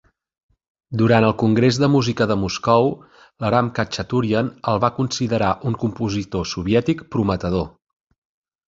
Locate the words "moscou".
2.45-2.89